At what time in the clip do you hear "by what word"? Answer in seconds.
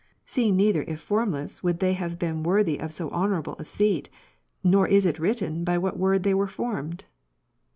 5.63-6.23